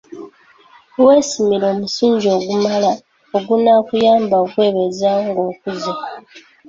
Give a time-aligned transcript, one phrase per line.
[1.05, 2.91] "Weesimira omusingi ogumala,
[3.37, 5.93] ogunaakuyamba okwebeezaawo ng'okuze."